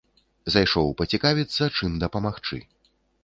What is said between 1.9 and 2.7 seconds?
дапамагчы.